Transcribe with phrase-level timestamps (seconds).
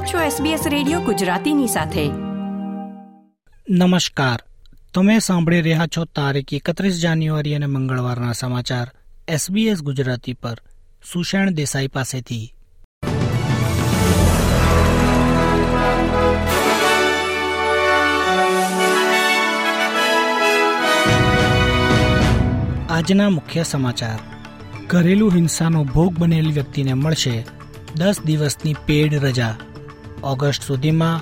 [0.00, 2.08] આપ છો SBS radio ગુજરાતીની સાથે.
[3.70, 4.42] નમસ્કાર.
[4.94, 8.90] તમે સાંભળી રહ્યા છો તારીખ એકત્રીસ જાન્યુઆરી અને મંગળવારના સમાચાર
[9.34, 10.58] SBS ગુજરાતી પર.
[11.12, 12.54] સુષેણ દેસાઈ પાસેથી.
[22.90, 24.18] આજના મુખ્ય સમાચાર.
[24.86, 27.46] ઘરેલુ હિંસાનો ભોગ બનેલી વ્યક્તિને મળશે
[27.96, 29.56] દસ દિવસની પેડ રજા.
[30.22, 31.20] ઓગસ્ટ સુધીમાં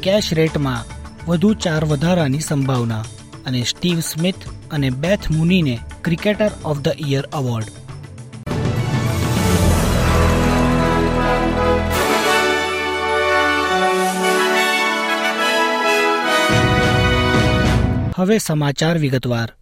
[0.00, 0.84] કેશ રેટમાં
[1.28, 3.04] વધુ ચાર વધારાની સંભાવના
[3.46, 4.34] અને સ્ટીવ સ્મિથ
[4.70, 7.64] અને Beth મુનીને cricketer of the year award.
[18.16, 19.52] હવે સમાચાર વિગતવાર.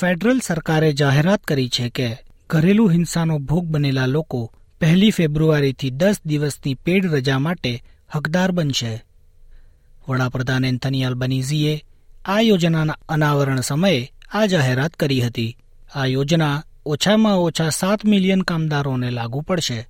[0.00, 2.18] ફેડરલ સરકારે જાહેરાત કરી છે કે
[2.50, 7.82] ઘરેલુ હિંસાનો ભોગ બનેલા લોકો પહેલી ફેબ્રુઆરીથી દસ દિવસની પેડ રજા માટે
[8.14, 9.04] હકદાર બનશે.
[10.08, 11.84] વડાપ્રધાન એન્થની અલ્બનીઝીએ
[12.24, 15.56] આ યોજનાના અનાવરણ સમયે આ જાહેરાત કરી હતી.
[15.94, 19.88] આ યોજના ઓછામાં ઓછા સાત મિલિયન કામદારોને લાગુ પડશે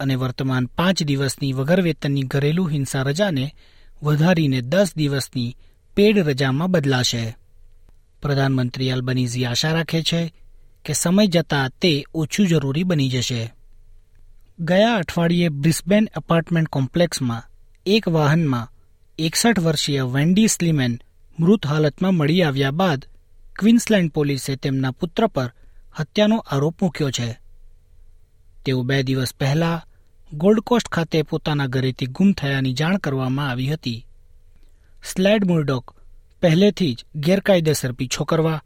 [0.00, 3.54] અને વર્તમાન પાંચ દિવસની વગર વેતનની ઘરેલુ હિંસા રજાને
[4.02, 5.56] વધારીને દસ દિવસની
[5.94, 7.36] પેડ રજામાં બદલાશે.
[8.22, 10.34] પ્રધાનમંત્રી અલ્બનીઝી આશા રાખે છે
[10.84, 13.52] કે સમય જતાં તે ઓછું જરૂરી બની જશે.
[14.60, 17.49] ગયા અઠવાડિયે બ્રિસ્બેન એપાર્ટમેન્ટ કોમ્પ્લેક્સમાં
[17.86, 18.72] એક વાહનમાં
[19.18, 21.00] એકસઠ વર્ષીય વેન્ડી સ્લીમેન
[21.40, 23.06] મૃત હાલતમાં મળી આવ્યા બાદ
[23.58, 25.52] ક્વીન્સલેન્ડ પોલીસે તેમના પુત્ર પર
[25.98, 27.40] હત્યાનો આરોપ મૂક્યો છે.
[28.66, 29.86] તેઓ બે દિવસ પહેલા
[30.32, 34.06] ગોલ્ડ કોસ્ટ ખાતે પોતાના ઘરેથી ગુમ થયાની જાણ કરવામાં આવી હતી.
[35.04, 35.96] સ્લેડ મુર્ડોક
[36.42, 38.62] પહેલેથી જ ગેરકાયદેસર પીછો કરવા,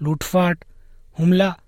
[0.00, 0.64] લૂંટફાટ,
[1.18, 1.58] હુમલા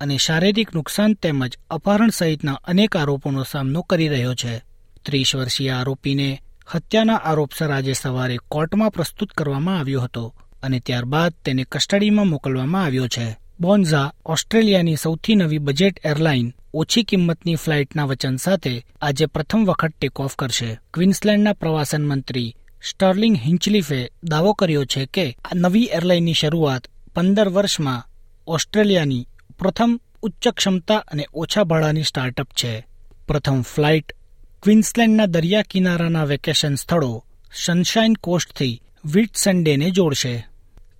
[0.00, 4.71] અને શારીરિક નુકસાન તેમજ અપહરણ સહિતના અનેક આરોપોનો સામનો કરી રહ્યો છે.
[5.04, 6.42] ત્રીસ વર્ષીય આરોપીને
[6.74, 13.08] હત્યાના આરોપસર આજે સવારે કોર્ટમાં પ્રસ્તુત કરવામાં આવ્યો હતો અને ત્યારબાદ તેને કસ્ટડીમાં મોકલવામાં આવ્યો
[13.08, 13.36] છે.
[13.60, 20.20] બોન્ઝા ઓસ્ટ્રેલિયાની સૌથી નવી બજેટ એરલાઇન ઓછી કિંમતની ફ્લાઇટના વચન સાથે આજે પ્રથમ વખત ટેક
[20.20, 20.78] ઓફ કરશે.
[20.94, 22.56] ક્વીન્સલેન્ડના પ્રવાસન મંત્રી
[22.90, 28.04] સ્ટર્લિંગ હિંચલીફે દાવો કર્યો છે કે આ નવી એરલાઇનની શરૂઆત પંદર વર્ષમાં
[28.46, 29.26] ઓસ્ટ્રેલિયાની
[29.58, 32.86] પ્રથમ ઉચ્ચ ક્ષમતા અને ઓછા ભાડાની સ્ટાર્ટઅપ છે.
[33.28, 34.12] પ્રથમ ફ્લાઇટ
[34.62, 37.24] ક્વીન્સલેન્ડના દરિયા કિનારાના વેકેશન સ્થળો
[37.64, 40.46] સનશાઇન કોસ્ટથી વિટ સન્ડેને જોડશે.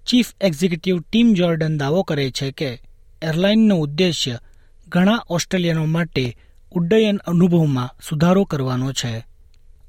[0.07, 2.71] ચીફ એક્ઝિક્યુટિવ ટીમ જોર્ડન દાવો કરે છે કે
[3.23, 4.39] એરલાઇનનો ઉદ્દેશ્ય
[4.89, 6.37] ઘણા ઓસ્ટ્રેલિયનો માટે
[6.73, 9.27] ઉડ્ડયન અનુભવમાં સુધારો કરવાનો છે.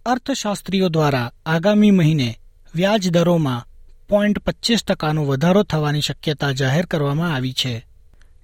[0.05, 2.39] અર્થશાસ્ત્રીઓ દ્વારા આગામી મહિને
[2.75, 3.67] વ્યાજ દરોમાં
[4.09, 7.85] પોઈન્ટ પચીસ ટકાનો વધારો થવાની શક્યતા જાહેર કરવામાં આવી છે,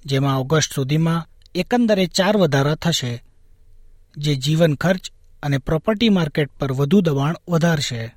[0.05, 3.23] જેમાં ઓગસ્ટ સુધીમાં એકંદરે ચાર વધારા થશે.
[4.17, 5.11] જે જીવન ખર્ચ
[5.43, 8.15] અને પ્રોપર્ટી માર્કેટ પર વધુ દબાણ વધારશે.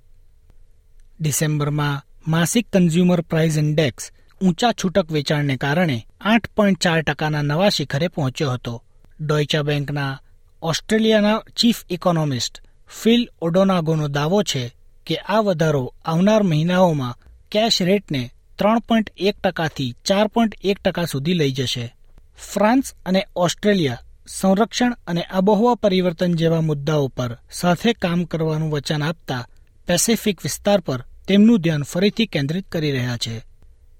[1.20, 4.10] ડિસેમ્બરમાં માસિક કન્ઝ્યુમર પ્રાઇસ ઇન્ડેક્સ
[4.42, 8.84] ઊંચા છૂટક વેચાણને કારણે આઠ પોઈન્ટ ચાર ટકાના નવા શિખરે પહોંચ્યો હતો.
[9.20, 10.20] ડોઇચા બેંકના
[10.62, 12.62] ઓસ્ટ્રેલિયાના ચીફ ઇકોનોમિસ્ટ
[13.02, 14.74] ફિલ ઓડોનાગોનો દાવો છે
[15.06, 17.16] કે આ વધારો આવનાર મહિનાઓમાં
[17.50, 21.96] કેશ રેટને ત્રણ પોઈન્ટ એક ટકાથી ચાર પોઈન્ટ એક ટકા સુધી લઈ જશે.
[22.54, 29.48] ફ્રાન્સ અને ઓસ્ટ્રેલિયા સંરક્ષણ અને આબોહવા પરિવર્તન જેવા મુદ્દાઓ પર સાથે કામ કરવાનું વચન આપતા
[29.86, 33.42] પેસિફિક વિસ્તાર પર તેમનું ધ્યાન ફરીથી કેન્દ્રિત કરી રહ્યા છે.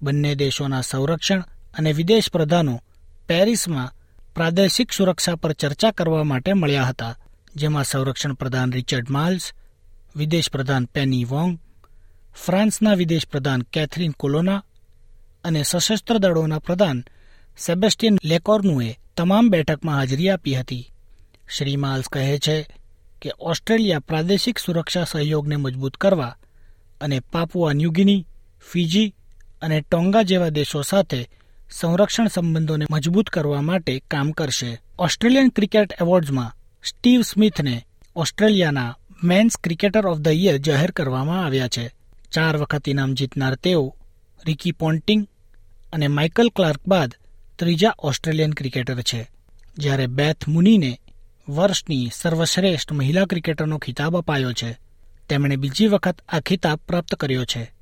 [0.03, 1.41] બંને દેશોના સંરક્ષણ
[1.79, 2.83] અને વિદેશ પ્રધાનો
[3.29, 3.93] પેરિસમાં
[4.35, 7.19] પ્રાદેશિક સુરક્ષા પર ચર્ચા કરવા માટે મળ્યા હતા,
[7.57, 9.53] જેમાં સંરક્ષણ પ્રધાન રિચર્ડ માલ્સ
[10.17, 11.59] વિદેશ પ્રધાન પેની વોંગ,
[12.47, 14.65] ફ્રાન્સના વિદેશ પ્રધાન કેથરીન કોલોના
[15.45, 17.05] અને સશસ્ત્ર દળોના પ્રધાન
[17.59, 20.93] સેબેસ્ટિયન લેકોર્નુએ તમામ બેઠકમાં હાજરી આપી હતી.
[21.57, 22.67] શ્રી માલ્સ કહે છે
[23.23, 26.37] કે ઓસ્ટ્રેલિયા પ્રાદેશિક સુરક્ષા સહયોગને મજબૂત કરવા
[27.01, 28.27] અને પાપુઆ ન્યુગિની
[28.73, 29.15] ફિજી
[29.63, 31.29] અને ટોંગા જેવા દેશો સાથે
[31.71, 34.81] સંરક્ષણ સંબંધોને મજબૂત કરવા માટે કામ કરશે.
[34.99, 41.91] ઓસ્ટ્રેલિયન ક્રિકેટ એવોર્ડ્સમાં સ્ટીવ સ્મિથને ઓસ્ટ્રેલિયાના men's cricketer of the year જાહેર કરવામાં આવ્યા છે.
[42.33, 43.97] ચાર વખત ઇનામ જીતનાર તેઓ
[44.47, 45.27] રિકી પોન્ટિંગ
[45.93, 47.15] અને માઇકલ ક્લાર્ક બાદ
[47.63, 49.31] ત્રીજા ઓસ્ટ્રેલિયન ક્રિકેટર છે.
[49.79, 51.01] જ્યારે બેથ મુનીને
[51.49, 54.79] વર્ષની સર્વશ્રેષ્ઠ મહિલા ક્રિકેટરનો ખિતાબ અપાયો છે.
[55.29, 57.73] તેમણે બીજી વખત આ ખિતાબ પ્રાપ્ત કર્યો છે.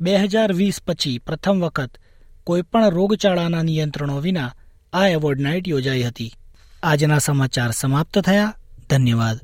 [0.00, 1.98] બે હજાર વીસ પછી પ્રથમ વખત
[2.44, 4.54] કોઈપણ રોગચાળાના નિયંત્રણો વિના
[4.92, 6.34] આ એવોર્ડ નાઇટ યોજાઈ હતી.
[6.82, 8.54] આજના સમાચાર સમાપ્ત થયા.
[8.90, 9.40] ધન્યવાદ.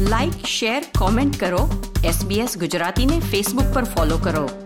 [0.00, 1.94] લાઇક શેર કોમેન્ટ કરો.
[2.04, 4.65] એસબીએસ ગુજરાતીને ફેસબુક પર ફોલો કરો.